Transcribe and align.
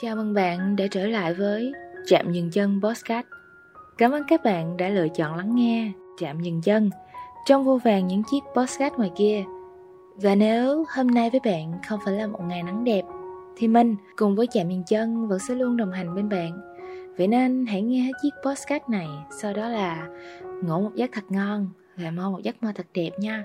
Chào 0.00 0.16
mừng 0.16 0.34
bạn 0.34 0.76
đã 0.76 0.84
trở 0.90 1.06
lại 1.06 1.34
với 1.34 1.72
Chạm 2.08 2.32
Dừng 2.32 2.50
Chân 2.50 2.80
Podcast. 2.82 3.26
Cảm 3.98 4.12
ơn 4.12 4.22
các 4.28 4.44
bạn 4.44 4.76
đã 4.76 4.88
lựa 4.88 5.08
chọn 5.08 5.36
lắng 5.36 5.54
nghe 5.54 5.92
Chạm 6.18 6.40
Dừng 6.40 6.62
Chân 6.62 6.90
trong 7.46 7.64
vô 7.64 7.78
vàng 7.84 8.06
những 8.06 8.22
chiếc 8.30 8.38
podcast 8.56 8.94
ngoài 8.94 9.10
kia. 9.16 9.44
Và 10.16 10.34
nếu 10.34 10.84
hôm 10.96 11.06
nay 11.06 11.30
với 11.30 11.40
bạn 11.44 11.72
không 11.88 12.00
phải 12.04 12.14
là 12.14 12.26
một 12.26 12.40
ngày 12.48 12.62
nắng 12.62 12.84
đẹp, 12.84 13.02
thì 13.56 13.68
mình 13.68 13.96
cùng 14.16 14.36
với 14.36 14.46
Chạm 14.46 14.68
Dừng 14.68 14.84
Chân 14.86 15.28
vẫn 15.28 15.38
sẽ 15.38 15.54
luôn 15.54 15.76
đồng 15.76 15.92
hành 15.92 16.14
bên 16.14 16.28
bạn. 16.28 16.60
Vậy 17.16 17.26
nên 17.26 17.66
hãy 17.66 17.82
nghe 17.82 18.00
hết 18.00 18.12
chiếc 18.22 18.34
podcast 18.46 18.82
này, 18.88 19.08
sau 19.42 19.52
đó 19.52 19.68
là 19.68 20.08
ngủ 20.62 20.80
một 20.80 20.92
giấc 20.94 21.10
thật 21.12 21.24
ngon 21.28 21.68
và 21.96 22.10
mơ 22.10 22.30
một 22.30 22.42
giấc 22.42 22.62
mơ 22.62 22.72
thật 22.74 22.86
đẹp 22.94 23.10
nha. 23.18 23.44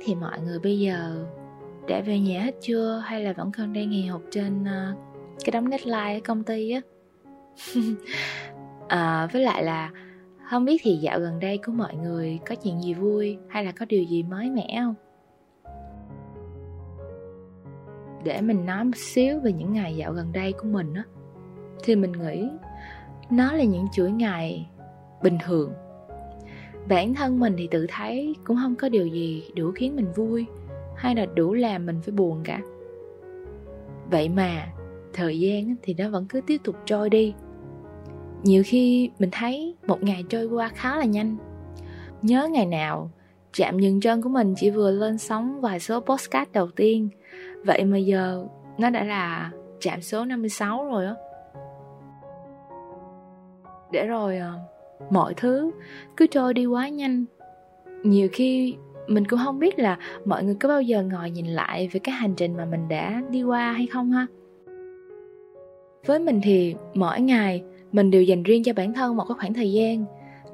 Thì 0.00 0.14
mọi 0.14 0.40
người 0.40 0.58
bây 0.58 0.78
giờ 0.78 1.26
đã 1.88 2.00
về 2.00 2.18
nhà 2.18 2.42
hết 2.42 2.54
chưa? 2.60 3.02
Hay 3.04 3.24
là 3.24 3.32
vẫn 3.32 3.52
còn 3.52 3.72
đang 3.72 3.90
nghỉ 3.90 4.06
học 4.06 4.22
trên 4.30 4.62
uh, 4.62 4.98
cái 5.44 5.50
đống 5.52 5.70
deadline 5.70 6.14
ở 6.14 6.20
công 6.24 6.44
ty 6.44 6.70
á? 6.70 6.80
À, 8.88 9.26
với 9.32 9.42
lại 9.42 9.64
là 9.64 9.90
không 10.50 10.64
biết 10.64 10.80
thì 10.84 10.96
dạo 10.96 11.20
gần 11.20 11.40
đây 11.40 11.58
của 11.66 11.72
mọi 11.72 11.94
người 11.94 12.38
có 12.46 12.54
chuyện 12.54 12.82
gì 12.82 12.94
vui 12.94 13.38
hay 13.48 13.64
là 13.64 13.72
có 13.72 13.86
điều 13.88 14.04
gì 14.04 14.22
mới 14.22 14.50
mẻ 14.50 14.82
không? 14.84 14.94
Để 18.24 18.40
mình 18.40 18.66
nói 18.66 18.84
một 18.84 18.96
xíu 18.96 19.40
về 19.40 19.52
những 19.52 19.72
ngày 19.72 19.96
dạo 19.96 20.12
gần 20.12 20.32
đây 20.32 20.52
của 20.52 20.68
mình 20.68 20.94
á 20.94 21.04
thì 21.84 21.96
mình 21.96 22.12
nghĩ 22.12 22.48
nó 23.30 23.52
là 23.52 23.64
những 23.64 23.86
chuỗi 23.92 24.10
ngày 24.10 24.70
bình 25.22 25.38
thường 25.44 25.72
bản 26.90 27.14
thân 27.14 27.40
mình 27.40 27.54
thì 27.58 27.68
tự 27.70 27.86
thấy 27.88 28.34
cũng 28.44 28.56
không 28.62 28.74
có 28.76 28.88
điều 28.88 29.06
gì 29.06 29.50
đủ 29.56 29.72
khiến 29.74 29.96
mình 29.96 30.12
vui 30.16 30.46
hay 30.96 31.14
là 31.14 31.26
đủ 31.26 31.54
làm 31.54 31.86
mình 31.86 32.00
phải 32.02 32.12
buồn 32.12 32.40
cả. 32.44 32.60
Vậy 34.10 34.28
mà 34.28 34.66
thời 35.12 35.40
gian 35.40 35.74
thì 35.82 35.94
nó 35.98 36.10
vẫn 36.10 36.26
cứ 36.28 36.40
tiếp 36.40 36.60
tục 36.64 36.76
trôi 36.84 37.10
đi. 37.10 37.34
Nhiều 38.42 38.62
khi 38.66 39.10
mình 39.18 39.28
thấy 39.32 39.76
một 39.86 40.02
ngày 40.02 40.24
trôi 40.28 40.46
qua 40.46 40.68
khá 40.68 40.98
là 40.98 41.04
nhanh. 41.04 41.36
Nhớ 42.22 42.48
ngày 42.50 42.66
nào 42.66 43.10
chạm 43.52 43.78
dừng 43.78 44.00
chân 44.00 44.22
của 44.22 44.28
mình 44.28 44.54
chỉ 44.56 44.70
vừa 44.70 44.90
lên 44.90 45.18
sóng 45.18 45.60
vài 45.60 45.80
số 45.80 46.00
postcard 46.00 46.50
đầu 46.52 46.70
tiên. 46.76 47.08
Vậy 47.64 47.84
mà 47.84 47.98
giờ 47.98 48.46
nó 48.78 48.90
đã 48.90 49.04
là 49.04 49.50
chạm 49.80 50.02
số 50.02 50.24
56 50.24 50.84
rồi 50.84 51.06
á. 51.06 51.14
Để 53.92 54.06
rồi 54.06 54.38
ờ, 54.38 54.52
mọi 55.10 55.34
thứ 55.34 55.70
cứ 56.16 56.26
trôi 56.26 56.54
đi 56.54 56.66
quá 56.66 56.88
nhanh. 56.88 57.24
Nhiều 58.02 58.28
khi 58.32 58.74
mình 59.08 59.24
cũng 59.24 59.38
không 59.44 59.58
biết 59.58 59.78
là 59.78 59.98
mọi 60.24 60.44
người 60.44 60.54
có 60.54 60.68
bao 60.68 60.82
giờ 60.82 61.02
ngồi 61.02 61.30
nhìn 61.30 61.46
lại 61.46 61.88
về 61.92 62.00
cái 62.04 62.14
hành 62.14 62.34
trình 62.36 62.56
mà 62.56 62.64
mình 62.64 62.88
đã 62.88 63.22
đi 63.30 63.42
qua 63.42 63.72
hay 63.72 63.86
không 63.86 64.12
ha. 64.12 64.26
Với 66.06 66.18
mình 66.18 66.40
thì 66.42 66.74
mỗi 66.94 67.20
ngày 67.20 67.62
mình 67.92 68.10
đều 68.10 68.22
dành 68.22 68.42
riêng 68.42 68.62
cho 68.62 68.72
bản 68.72 68.92
thân 68.92 69.16
một 69.16 69.24
cái 69.28 69.34
khoảng 69.40 69.54
thời 69.54 69.72
gian 69.72 70.04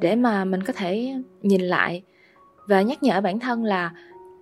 để 0.01 0.17
mà 0.17 0.45
mình 0.45 0.63
có 0.63 0.73
thể 0.73 1.15
nhìn 1.43 1.61
lại 1.61 2.03
và 2.67 2.83
nhắc 2.83 3.03
nhở 3.03 3.21
bản 3.21 3.39
thân 3.39 3.65
là 3.65 3.93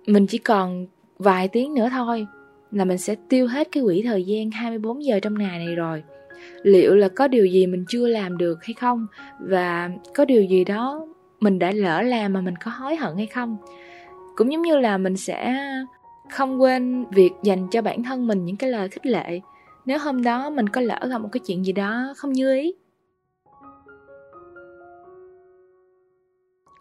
mình 0.07 0.27
chỉ 0.27 0.37
còn 0.37 0.87
vài 1.17 1.47
tiếng 1.47 1.73
nữa 1.73 1.89
thôi 1.91 2.27
là 2.71 2.85
mình 2.85 2.97
sẽ 2.97 3.15
tiêu 3.29 3.47
hết 3.47 3.67
cái 3.71 3.83
quỹ 3.83 4.01
thời 4.01 4.23
gian 4.23 4.51
24 4.51 5.03
giờ 5.03 5.19
trong 5.19 5.33
ngày 5.33 5.65
này 5.65 5.75
rồi 5.75 6.03
liệu 6.63 6.95
là 6.95 7.09
có 7.09 7.27
điều 7.27 7.45
gì 7.45 7.67
mình 7.67 7.85
chưa 7.87 8.07
làm 8.07 8.37
được 8.37 8.63
hay 8.63 8.73
không? 8.73 9.07
Và 9.39 9.89
có 10.15 10.25
điều 10.25 10.43
gì 10.43 10.63
đó 10.63 11.07
mình 11.39 11.59
đã 11.59 11.71
lỡ 11.71 12.01
làm 12.01 12.33
mà 12.33 12.41
mình 12.41 12.55
có 12.63 12.71
hối 12.71 12.95
hận 12.95 13.17
hay 13.17 13.25
không? 13.25 13.57
Cũng 14.35 14.51
giống 14.51 14.61
như 14.61 14.77
là 14.79 14.97
mình 14.97 15.17
sẽ 15.17 15.55
không 16.29 16.61
quên 16.61 17.05
việc 17.11 17.31
dành 17.43 17.67
cho 17.71 17.81
bản 17.81 18.03
thân 18.03 18.27
mình 18.27 18.45
những 18.45 18.57
cái 18.57 18.69
lời 18.69 18.89
khích 18.89 19.05
lệ. 19.05 19.39
Nếu 19.85 19.99
hôm 19.99 20.23
đó 20.23 20.49
mình 20.49 20.69
có 20.69 20.81
lỡ 20.81 20.99
gặp 21.09 21.17
một 21.17 21.29
cái 21.31 21.41
chuyện 21.47 21.65
gì 21.65 21.71
đó 21.71 22.13
không 22.17 22.33
như 22.33 22.53
ý. 22.53 22.73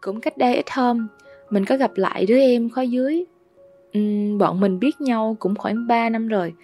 Cũng 0.00 0.20
cách 0.20 0.38
đây 0.38 0.56
ít 0.56 0.70
hôm 0.70 1.08
mình 1.50 1.64
có 1.64 1.76
gặp 1.76 1.90
lại 1.94 2.26
đứa 2.26 2.38
em 2.38 2.70
khóa 2.70 2.82
dưới. 2.82 3.24
Uhm, 3.98 4.38
bọn 4.38 4.60
mình 4.60 4.78
biết 4.78 5.00
nhau 5.00 5.36
cũng 5.38 5.54
khoảng 5.54 5.86
3 5.86 6.08
năm 6.08 6.28
rồi. 6.28 6.54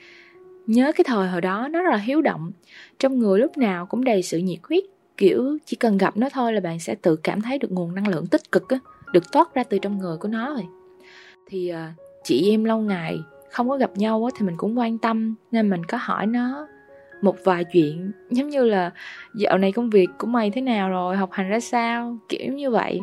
Nhớ 0.67 0.93
cái 0.93 1.05
thời 1.05 1.29
hồi 1.29 1.41
đó 1.41 1.69
nó 1.69 1.83
rất 1.83 1.91
là 1.91 1.97
hiếu 1.97 2.23
động. 2.23 2.53
Trong 2.99 3.19
người 3.19 3.41
lúc 3.41 3.59
nào 3.59 3.87
cũng 3.87 4.05
đầy 4.05 4.23
sự 4.23 4.39
nhiệt 4.39 4.59
huyết 4.69 4.85
Kiểu 5.21 5.59
chỉ 5.65 5.77
cần 5.77 5.99
gặp 5.99 6.17
nó 6.17 6.29
thôi 6.33 6.53
là 6.53 6.61
bạn 6.61 6.81
sẽ 6.81 6.95
tự 6.95 7.17
cảm 7.17 7.41
thấy 7.41 7.59
được 7.59 7.73
nguồn 7.73 7.95
năng 7.95 8.09
lượng 8.09 8.27
tích 8.27 8.53
cực 8.53 8.69
á 8.69 8.79
Được 9.13 9.33
toát 9.33 9.55
ra 9.55 9.65
từ 9.65 9.79
trong 9.79 9.99
người 9.99 10.17
của 10.17 10.29
nó 10.29 10.55
rồi. 10.55 10.67
Thì 11.47 11.69
ờ, 11.69 11.87
chị 12.25 12.51
em 12.51 12.65
lâu 12.65 12.79
ngày 12.79 13.21
không 13.51 13.69
có 13.69 13.77
gặp 13.77 13.91
nhau 13.95 14.25
á, 14.25 14.31
thì 14.39 14.47
mình 14.47 14.57
cũng 14.57 14.79
quan 14.79 14.99
tâm 14.99 15.35
Nên 15.53 15.71
mình 15.71 15.85
có 15.85 15.99
hỏi 16.01 16.27
nó 16.27 16.67
một 17.23 17.37
vài 17.45 17.65
chuyện 17.65 18.13
Giống 18.31 18.49
như 18.49 18.65
là 18.65 18.91
dạo 19.35 19.59
này 19.59 19.73
công 19.73 19.91
việc 19.91 20.09
của 20.19 20.27
mày 20.27 20.51
thế 20.51 20.61
nào 20.61 20.91
rồi? 20.91 21.17
Học 21.17 21.33
hành 21.33 21.49
ra 21.49 21.61
sao? 21.61 22.17
Kiểu 22.29 22.53
như 22.53 22.71
vậy. 22.71 23.01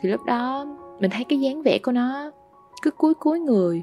Thì 0.00 0.08
lúc 0.08 0.24
đó 0.24 0.66
mình 1.00 1.10
thấy 1.10 1.24
cái 1.24 1.40
dáng 1.40 1.62
vẻ 1.62 1.78
của 1.82 1.92
nó 1.92 2.30
Cứ 2.82 2.90
cúi 2.90 3.14
cúi 3.14 3.40
người 3.40 3.82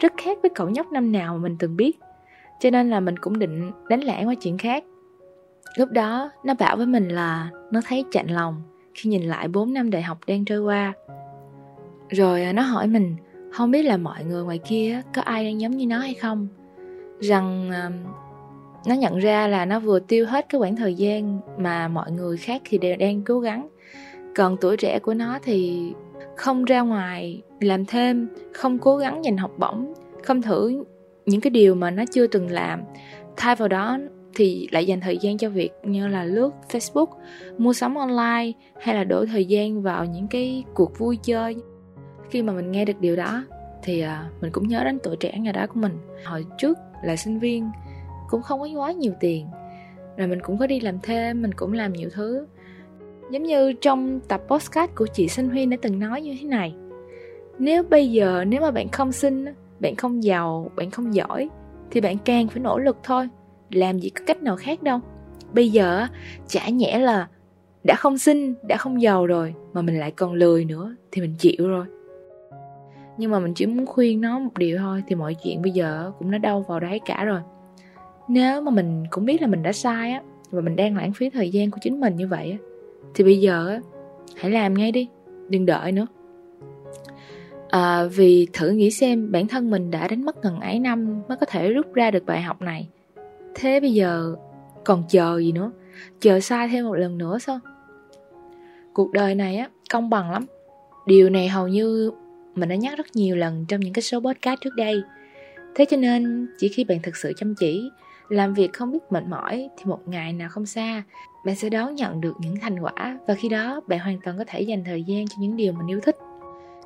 Rất 0.00 0.12
khác 0.16 0.38
với 0.42 0.50
cậu 0.54 0.68
nhóc 0.68 0.92
năm 0.92 1.12
nào 1.12 1.34
mà 1.34 1.42
mình 1.42 1.56
từng 1.58 1.76
biết 1.76 1.98
cho 2.60 2.70
nên 2.70 2.90
là 2.90 3.00
mình 3.00 3.16
cũng 3.16 3.38
định 3.38 3.72
đánh 3.88 4.04
lẻ 4.04 4.24
qua 4.24 4.34
chuyện 4.34 4.58
khác. 4.58 4.84
Lúc 5.76 5.90
đó, 5.90 6.30
nó 6.44 6.54
bảo 6.54 6.76
với 6.76 6.86
mình 6.86 7.08
là 7.08 7.50
Nó 7.70 7.80
thấy 7.88 8.04
chạnh 8.10 8.26
lòng 8.26 8.62
Khi 8.94 9.10
nhìn 9.10 9.22
lại 9.22 9.48
4 9.48 9.72
năm 9.72 9.90
đại 9.90 10.02
học 10.02 10.18
đang 10.26 10.44
trôi 10.44 10.60
qua. 10.60 10.92
Rồi 12.08 12.42
à, 12.42 12.52
nó 12.52 12.62
hỏi 12.62 12.86
mình, 12.86 13.16
Không 13.52 13.70
biết 13.70 13.82
là 13.82 13.96
mọi 13.96 14.24
người 14.24 14.44
ngoài 14.44 14.58
kia 14.58 15.02
Có 15.14 15.22
ai 15.22 15.44
đang 15.44 15.60
giống 15.60 15.76
như 15.76 15.86
nó 15.86 15.98
hay 15.98 16.14
không? 16.14 16.48
Rằng 17.20 17.70
à, 17.70 17.90
Nó 18.86 18.94
nhận 18.94 19.18
ra 19.18 19.46
là 19.46 19.64
nó 19.64 19.80
vừa 19.80 19.98
tiêu 19.98 20.26
hết 20.26 20.46
cái 20.48 20.58
khoảng 20.58 20.76
thời 20.76 20.94
gian 20.94 21.40
Mà 21.58 21.88
mọi 21.88 22.10
người 22.10 22.36
khác 22.36 22.62
thì 22.64 22.78
đều 22.78 22.96
đang 22.96 23.22
cố 23.22 23.40
gắng. 23.40 23.68
Còn 24.36 24.56
tuổi 24.60 24.76
trẻ 24.76 24.98
của 24.98 25.14
nó 25.14 25.38
thì 25.42 25.92
Không 26.36 26.64
ra 26.64 26.80
ngoài 26.80 27.42
làm 27.60 27.84
thêm, 27.84 28.28
Không 28.52 28.78
cố 28.78 28.96
gắng 28.96 29.22
giành 29.22 29.36
học 29.36 29.50
bổng, 29.58 29.94
Không 30.22 30.42
thử 30.42 30.84
những 31.28 31.40
cái 31.40 31.50
điều 31.50 31.74
mà 31.74 31.90
nó 31.90 32.04
chưa 32.12 32.26
từng 32.26 32.50
làm 32.50 32.82
thay 33.36 33.56
vào 33.56 33.68
đó 33.68 33.98
thì 34.34 34.68
lại 34.72 34.86
dành 34.86 35.00
thời 35.00 35.18
gian 35.18 35.38
cho 35.38 35.48
việc 35.48 35.70
như 35.82 36.08
là 36.08 36.24
lướt 36.24 36.50
Facebook, 36.70 37.06
mua 37.58 37.72
sắm 37.72 37.94
online 37.94 38.52
hay 38.80 38.94
là 38.94 39.04
đổ 39.04 39.24
thời 39.26 39.44
gian 39.44 39.82
vào 39.82 40.04
những 40.04 40.28
cái 40.28 40.64
cuộc 40.74 40.98
vui 40.98 41.18
chơi. 41.22 41.56
Khi 42.30 42.42
mà 42.42 42.52
mình 42.52 42.72
nghe 42.72 42.84
được 42.84 43.00
điều 43.00 43.16
đó 43.16 43.44
thì 43.82 44.00
à, 44.00 44.28
mình 44.40 44.50
cũng 44.52 44.68
nhớ 44.68 44.84
đến 44.84 44.98
tuổi 45.02 45.16
trẻ 45.16 45.38
ngày 45.38 45.52
đó 45.52 45.66
của 45.66 45.80
mình. 45.80 45.92
Hồi 46.24 46.44
trước 46.58 46.78
là 47.04 47.16
sinh 47.16 47.38
viên 47.38 47.70
cũng 48.30 48.42
không 48.42 48.60
có 48.60 48.66
quá 48.66 48.92
nhiều 48.92 49.12
tiền. 49.20 49.46
Rồi 50.16 50.28
mình 50.28 50.40
cũng 50.42 50.58
có 50.58 50.66
đi 50.66 50.80
làm 50.80 50.98
thêm, 51.02 51.42
mình 51.42 51.52
cũng 51.54 51.72
làm 51.72 51.92
nhiều 51.92 52.08
thứ. 52.12 52.46
Giống 53.30 53.42
như 53.42 53.72
trong 53.72 54.20
tập 54.28 54.42
postcard 54.48 54.92
của 54.94 55.06
chị 55.06 55.28
Sinh 55.28 55.48
Huyên 55.48 55.70
đã 55.70 55.76
từng 55.82 55.98
nói 55.98 56.22
như 56.22 56.36
thế 56.40 56.48
này. 56.48 56.74
Nếu 57.58 57.82
bây 57.82 58.10
giờ 58.10 58.44
nếu 58.46 58.60
mà 58.60 58.70
bạn 58.70 58.88
không 58.88 59.12
xin 59.12 59.44
bạn 59.80 59.96
không 59.96 60.24
giàu, 60.24 60.70
bạn 60.76 60.90
không 60.90 61.14
giỏi, 61.14 61.48
thì 61.90 62.00
bạn 62.00 62.16
càng 62.24 62.48
phải 62.48 62.62
nỗ 62.62 62.78
lực 62.78 62.96
thôi. 63.02 63.28
Làm 63.70 63.98
gì 63.98 64.10
có 64.10 64.24
cách 64.26 64.42
nào 64.42 64.56
khác 64.56 64.82
đâu. 64.82 65.00
Bây 65.52 65.68
giờ 65.68 66.06
chả 66.46 66.68
nhẽ 66.68 66.98
là 66.98 67.28
đã 67.84 67.94
không 67.94 68.18
xinh, 68.18 68.54
đã 68.62 68.76
không 68.76 69.02
giàu 69.02 69.26
rồi, 69.26 69.54
mà 69.72 69.82
mình 69.82 69.98
lại 69.98 70.10
còn 70.10 70.32
lười 70.32 70.64
nữa, 70.64 70.94
thì 71.12 71.22
mình 71.22 71.34
chịu 71.38 71.68
rồi. 71.68 71.86
Nhưng 73.18 73.30
mà 73.30 73.38
mình 73.38 73.54
chỉ 73.54 73.66
muốn 73.66 73.86
khuyên 73.86 74.20
nó 74.20 74.38
một 74.38 74.50
điều 74.58 74.78
thôi, 74.78 75.02
thì 75.06 75.14
mọi 75.14 75.36
chuyện 75.44 75.62
bây 75.62 75.70
giờ 75.70 76.12
cũng 76.18 76.30
đã 76.30 76.38
đâu 76.38 76.64
vào 76.68 76.80
đấy 76.80 77.00
cả 77.04 77.24
rồi. 77.24 77.40
Nếu 78.28 78.60
mà 78.60 78.70
mình 78.70 79.04
cũng 79.10 79.24
biết 79.24 79.42
là 79.42 79.48
mình 79.48 79.62
đã 79.62 79.72
sai 79.72 80.12
á, 80.12 80.22
và 80.50 80.60
mình 80.60 80.76
đang 80.76 80.96
lãng 80.96 81.12
phí 81.12 81.30
thời 81.30 81.50
gian 81.50 81.70
của 81.70 81.78
chính 81.82 82.00
mình 82.00 82.16
như 82.16 82.28
vậy 82.28 82.50
á, 82.50 82.58
thì 83.14 83.24
bây 83.24 83.40
giờ 83.40 83.68
á, 83.68 83.80
hãy 84.36 84.50
làm 84.50 84.74
ngay 84.74 84.92
đi, 84.92 85.08
đừng 85.48 85.66
đợi 85.66 85.92
nữa 85.92 86.06
à, 87.68 88.04
vì 88.04 88.48
thử 88.52 88.70
nghĩ 88.70 88.90
xem 88.90 89.32
bản 89.32 89.48
thân 89.48 89.70
mình 89.70 89.90
đã 89.90 90.08
đánh 90.08 90.24
mất 90.24 90.42
gần 90.42 90.60
ấy 90.60 90.78
năm 90.78 91.22
mới 91.28 91.36
có 91.36 91.46
thể 91.46 91.72
rút 91.72 91.94
ra 91.94 92.10
được 92.10 92.26
bài 92.26 92.42
học 92.42 92.62
này. 92.62 92.88
Thế 93.54 93.80
bây 93.80 93.92
giờ 93.92 94.34
còn 94.84 95.02
chờ 95.08 95.38
gì 95.38 95.52
nữa? 95.52 95.70
Chờ 96.20 96.40
sai 96.40 96.68
thêm 96.68 96.84
một 96.84 96.94
lần 96.94 97.18
nữa 97.18 97.38
sao? 97.38 97.58
Cuộc 98.92 99.12
đời 99.12 99.34
này 99.34 99.56
á 99.56 99.68
công 99.90 100.10
bằng 100.10 100.30
lắm. 100.30 100.46
Điều 101.06 101.30
này 101.30 101.48
hầu 101.48 101.68
như 101.68 102.10
mình 102.54 102.68
đã 102.68 102.76
nhắc 102.76 102.98
rất 102.98 103.06
nhiều 103.14 103.36
lần 103.36 103.64
trong 103.68 103.80
những 103.80 103.92
cái 103.92 104.02
số 104.02 104.20
podcast 104.20 104.60
trước 104.60 104.74
đây. 104.76 105.02
Thế 105.74 105.84
cho 105.84 105.96
nên 105.96 106.48
chỉ 106.58 106.68
khi 106.68 106.84
bạn 106.84 106.98
thực 107.02 107.16
sự 107.16 107.32
chăm 107.36 107.54
chỉ 107.54 107.90
làm 108.28 108.54
việc 108.54 108.72
không 108.72 108.92
biết 108.92 108.98
mệt 109.10 109.24
mỏi 109.28 109.68
thì 109.76 109.84
một 109.84 110.08
ngày 110.08 110.32
nào 110.32 110.48
không 110.48 110.66
xa 110.66 111.02
bạn 111.44 111.56
sẽ 111.56 111.68
đón 111.68 111.94
nhận 111.94 112.20
được 112.20 112.34
những 112.40 112.56
thành 112.60 112.80
quả. 112.80 113.18
Và 113.26 113.34
khi 113.34 113.48
đó 113.48 113.80
bạn 113.86 113.98
hoàn 113.98 114.20
toàn 114.24 114.38
có 114.38 114.44
thể 114.46 114.60
dành 114.60 114.84
thời 114.84 115.02
gian 115.02 115.28
cho 115.28 115.36
những 115.38 115.56
điều 115.56 115.72
mình 115.72 115.90
yêu 115.90 116.00
thích. 116.02 116.16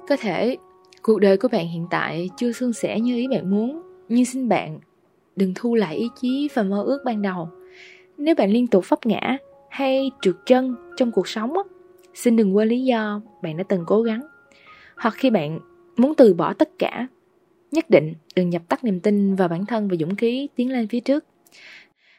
Có 0.09 0.17
thể 0.21 0.57
Cuộc 1.03 1.21
đời 1.21 1.37
của 1.37 1.49
bạn 1.49 1.69
hiện 1.69 1.87
tại 1.91 2.31
chưa 2.37 2.53
suôn 2.53 2.73
sẻ 2.73 3.01
như 3.01 3.17
ý 3.17 3.29
bạn 3.29 3.51
muốn, 3.51 3.83
nhưng 4.09 4.25
xin 4.25 4.49
bạn 4.49 4.79
đừng 5.37 5.53
thu 5.55 5.75
lại 5.75 5.97
ý 5.97 6.09
chí 6.21 6.49
và 6.55 6.63
mơ 6.63 6.83
ước 6.83 6.99
ban 7.05 7.23
đầu. 7.23 7.49
Nếu 8.19 8.35
bạn 8.35 8.51
liên 8.51 8.67
tục 8.67 8.89
vấp 8.89 9.07
ngã, 9.07 9.37
hay 9.71 10.11
trượt 10.23 10.35
chân 10.47 10.77
trong 10.97 11.13
cuộc 11.13 11.29
sống 11.29 11.53
xin 12.15 12.37
đừng 12.37 12.57
quên 12.57 12.69
lý 12.69 12.85
do 12.85 13.21
bạn 13.43 13.57
đã 13.57 13.65
từng 13.69 13.85
cố 13.87 14.03
gắng. 14.03 14.21
Hoặc 14.97 15.15
khi 15.15 15.31
bạn 15.31 15.61
muốn 15.97 16.15
từ 16.15 16.35
bỏ 16.35 16.53
tất 16.53 16.69
cả, 16.79 17.07
nhất 17.71 17.91
định 17.91 18.15
đừng 18.37 18.51
nhập 18.51 18.63
tắt 18.69 18.85
niềm 18.85 19.01
tin 19.01 19.35
vào 19.35 19.49
bản 19.49 19.67
thân 19.67 19.89
và 19.89 19.97
dũng 20.01 20.17
khí 20.17 20.49
tiến 20.57 20.73
lên 20.73 20.89
phía 20.89 21.01
trước. 21.01 21.25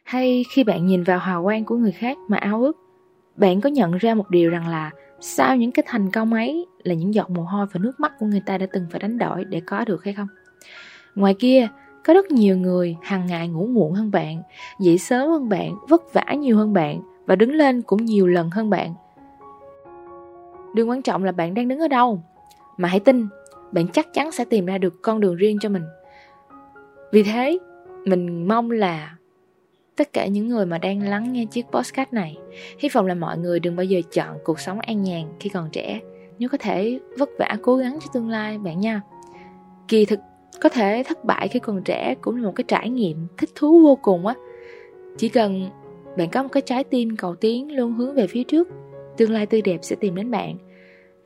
Hay 0.04 0.46
khi 0.50 0.64
bạn 0.64 0.86
nhìn 0.86 1.04
vào 1.04 1.20
hào 1.20 1.44
quang 1.44 1.66
của 1.66 1.76
người 1.76 1.92
khác 1.92 2.18
mà 2.30 2.38
ao 2.38 2.62
ước, 2.62 2.78
bạn 3.36 3.62
có 3.62 3.70
nhận 3.70 3.98
ra 3.98 4.16
một 4.16 4.30
điều 4.30 4.50
rằng 4.50 4.68
là 4.68 4.92
sao 5.26 5.56
những 5.56 5.72
cái 5.72 5.84
thành 5.88 6.12
công 6.12 6.34
ấy 6.34 6.68
là 6.84 6.94
những 6.94 7.14
giọt 7.14 7.30
mồ 7.30 7.44
hôi 7.44 7.66
và 7.74 7.80
nước 7.84 8.00
mắt 8.00 8.14
của 8.20 8.26
người 8.26 8.42
ta 8.46 8.58
đã 8.58 8.66
từng 8.74 8.86
phải 8.92 9.00
đánh 9.00 9.18
đổi 9.18 9.46
để 9.46 9.62
có 9.66 9.86
được 9.86 10.04
hay 10.04 10.14
không? 10.14 10.28
Ngoài 11.16 11.34
kia, 11.40 11.68
có 12.06 12.14
rất 12.14 12.32
nhiều 12.32 12.58
người 12.58 12.98
hàng 13.02 13.26
ngày 13.26 13.48
ngủ 13.48 13.68
muộn 13.68 13.94
hơn 13.94 14.12
bạn, 14.12 14.42
dậy 14.80 14.98
sớm 14.98 15.30
hơn 15.30 15.50
bạn, 15.50 15.76
vất 15.90 16.14
vả 16.14 16.34
nhiều 16.38 16.58
hơn 16.58 16.74
bạn 16.74 17.02
và 17.26 17.36
đứng 17.36 17.52
lên 17.52 17.82
cũng 17.82 18.06
nhiều 18.06 18.28
lần 18.28 18.50
hơn 18.50 18.70
bạn. 18.70 18.94
Điều 20.74 20.88
quan 20.88 21.02
trọng 21.02 21.24
là 21.24 21.32
bạn 21.32 21.54
đang 21.54 21.68
đứng 21.68 21.80
ở 21.80 21.88
đâu, 21.88 22.22
mà 22.78 22.90
hãy 22.90 23.00
tin, 23.00 23.28
bạn 23.72 23.88
chắc 23.88 24.14
chắn 24.14 24.32
sẽ 24.32 24.46
tìm 24.46 24.66
ra 24.66 24.78
được 24.78 25.02
con 25.02 25.20
đường 25.20 25.36
riêng 25.36 25.58
cho 25.62 25.70
mình. 25.70 25.84
Vì 27.12 27.24
thế, 27.24 27.60
mình 28.06 28.48
mong 28.48 28.72
là 28.72 29.16
tất 29.96 30.14
cả 30.14 30.28
những 30.28 30.48
người 30.48 30.66
mà 30.66 30.78
đang 30.78 31.02
lắng 31.02 31.34
nghe 31.34 31.46
chiếc 31.46 31.66
podcast 31.72 32.14
này, 32.14 32.38
hy 32.80 32.90
vọng 32.90 33.06
là 33.06 33.14
mọi 33.14 33.38
người 33.38 33.60
đừng 33.60 33.76
bao 33.76 33.84
giờ 33.84 34.02
chọn 34.14 34.38
cuộc 34.44 34.60
sống 34.60 34.80
an 34.80 35.04
nhàn 35.04 35.24
khi 35.40 35.50
còn 35.50 35.70
trẻ. 35.72 36.00
Nếu 36.40 36.50
có 36.50 36.58
thể 36.58 37.00
vất 37.18 37.30
vả 37.40 37.58
cố 37.62 37.76
gắng 37.76 37.98
cho 38.02 38.08
tương 38.14 38.30
lai 38.30 38.58
bạn 38.58 38.80
nha. 38.80 39.02
Kỳ 39.88 40.06
thực 40.06 40.20
có 40.62 40.70
thể 40.70 41.04
thất 41.08 41.26
bại 41.26 41.48
khi 41.48 41.60
còn 41.60 41.84
trẻ 41.84 42.16
cũng 42.22 42.36
là 42.36 42.42
một 42.46 42.54
cái 42.56 42.64
trải 42.68 42.90
nghiệm 42.90 43.28
thích 43.38 43.50
thú 43.56 43.80
vô 43.84 43.98
cùng 44.02 44.28
á. 44.28 44.36
Chỉ 45.18 45.30
cần 45.30 45.70
bạn 46.18 46.30
có 46.30 46.44
một 46.44 46.50
cái 46.52 46.62
trái 46.62 46.84
tim 46.84 47.18
cầu 47.18 47.36
tiến 47.36 47.76
luôn 47.76 47.94
hướng 47.94 48.16
về 48.16 48.28
phía 48.28 48.44
trước 48.44 48.68
tương 49.18 49.32
lai 49.32 49.46
tươi 49.46 49.62
đẹp 49.62 49.80
sẽ 49.82 49.96
tìm 49.96 50.16
đến 50.16 50.32
bạn. 50.32 50.58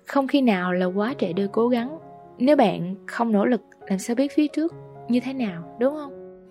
Không 0.06 0.28
khi 0.28 0.42
nào 0.42 0.74
là 0.74 0.86
quá 0.86 1.13
trẻ 1.13 1.34
đưa 1.34 1.48
cố 1.48 1.68
gắng. 1.68 2.00
Nếu 2.38 2.56
bạn 2.56 2.96
không 3.06 3.31
nỗ 3.31 3.46
lực 3.46 3.62
làm 3.88 4.00
sao 4.00 4.16
biết 4.16 4.31
phía 4.36 4.48
trước 4.48 4.74
như 5.08 5.20
thế 5.20 5.34
nào 5.34 5.78
đúng 5.80 5.96
không? 5.96 6.42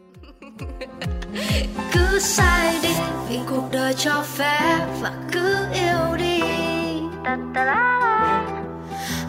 cứ 1.92 2.18
sai 2.18 2.74
đi, 2.82 2.94
vì 3.28 3.38
cuộc 3.48 3.68
đời 3.72 3.94
cho 3.94 4.24
phép 4.36 4.78
và 5.00 5.12
cứ 5.32 5.56
yêu 5.74 6.16
đi. 6.18 6.40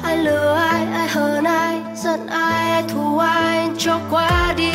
Ai 0.03 0.17
lừa 0.17 0.55
ai 0.55 0.85
ai 0.93 1.07
hơn 1.07 1.43
ai, 1.43 1.81
giận 1.95 2.27
ai 2.27 2.71
ai 2.71 2.83
thù 2.87 3.17
ai, 3.17 3.69
cho 3.77 3.99
qua 4.11 4.53
đi. 4.57 4.71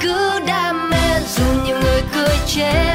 Cứ 0.00 0.40
đam 0.46 0.90
mê 0.90 1.20
dù 1.28 1.44
nhiều 1.64 1.78
người 1.80 2.02
cười 2.14 2.36
chết 2.46 2.91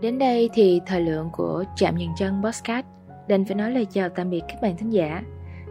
Đến 0.00 0.18
đây 0.18 0.50
thì 0.54 0.80
thời 0.86 1.00
lượng 1.00 1.28
của 1.32 1.64
Chạm 1.76 1.96
Nhân 1.96 2.08
Chân 2.16 2.42
Podcast 2.44 2.86
đành 3.28 3.44
phải 3.44 3.54
nói 3.54 3.70
lời 3.70 3.86
chào 3.92 4.08
tạm 4.08 4.30
biệt 4.30 4.42
các 4.48 4.62
bạn 4.62 4.76
thính 4.76 4.90
giả. 4.90 5.22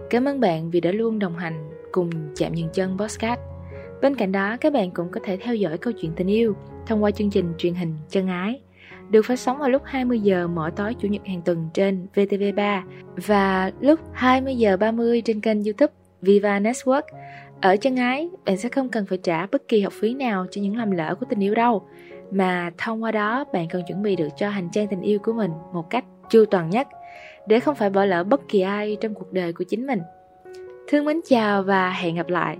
Cảm 0.10 0.25
ơn 0.25 0.39
bạn 0.39 0.72
vì 0.72 0.81
đã 0.81 0.92
luôn 0.92 1.19
đồng 1.19 1.38
hành 1.38 1.69
cùng 1.92 2.10
Chạm 2.36 2.54
Nhân 2.54 2.69
Chân 2.74 2.98
Podcast. 2.98 3.39
Bên 4.01 4.16
cạnh 4.16 4.31
đó, 4.31 4.57
các 4.62 4.74
bạn 4.74 4.92
cũng 4.92 5.10
có 5.12 5.19
thể 5.24 5.38
theo 5.38 5.56
dõi 5.56 5.77
câu 5.77 5.94
chuyện 5.94 6.12
tình 6.16 6.27
yêu 6.27 6.56
thông 6.88 7.04
qua 7.04 7.12
chương 7.12 7.30
trình 7.30 7.54
truyền 7.57 7.74
hình 7.74 7.94
Chân 8.10 8.27
Ái 8.27 8.62
được 9.10 9.22
phát 9.25 9.39
sóng 9.39 9.60
vào 9.60 9.69
lúc 9.69 9.81
20 9.86 10.19
giờ 10.19 10.48
mỗi 10.48 10.72
tối 10.72 10.95
chủ 11.00 11.07
nhật 11.07 11.25
hàng 11.25 11.42
tuần 11.42 11.69
trên 11.74 12.07
VTV3 12.16 12.81
và 13.27 13.72
lúc 13.80 14.00
20 14.13 14.56
giờ 14.56 14.77
30 14.77 15.22
trên 15.22 15.42
kênh 15.42 15.63
YouTube 15.63 15.94
Viva 16.22 16.60
Network. 16.60 17.01
Ở 17.62 17.77
Chân 17.77 17.95
Ái, 17.95 18.30
bạn 18.45 18.57
sẽ 18.57 18.69
không 18.69 18.89
cần 18.89 19.06
phải 19.06 19.18
trả 19.18 19.45
bất 19.45 19.68
kỳ 19.68 19.81
học 19.81 19.94
phí 19.94 20.13
nào 20.13 20.45
cho 20.51 20.62
những 20.62 20.77
lầm 20.77 20.92
lỡ 20.92 21.16
của 21.19 21.25
tình 21.30 21.44
yêu 21.44 21.56
đâu 21.56 21.88
mà 22.31 22.72
thông 22.77 23.04
qua 23.04 23.12
đó, 23.12 23.45
bạn 23.54 23.68
cần 23.68 23.83
chuẩn 23.88 24.04
bị 24.04 24.16
được 24.16 24.30
cho 24.38 24.50
hành 24.50 24.69
trang 24.72 24.88
tình 24.88 25.01
yêu 25.01 25.19
của 25.19 25.33
mình 25.33 25.51
một 25.74 25.89
cách 25.89 26.06
chu 26.30 26.45
toàn 26.45 26.69
nhất, 26.69 26.88
để 27.48 27.60
không 27.60 27.75
phải 27.75 27.89
bỏ 27.89 28.06
lỡ 28.06 28.24
bất 28.24 28.42
kỳ 28.48 28.62
ai 28.62 28.98
trong 29.01 29.13
cuộc 29.13 29.33
đời 29.33 29.54
của 29.54 29.63
chính 29.63 29.88
mình. 29.88 30.01
Thương 30.88 31.06
mến 31.06 31.22
chào 31.25 31.63
và 31.63 31.92
hẹn 31.92 32.16
gặp 32.16 32.30
lại. 32.30 32.57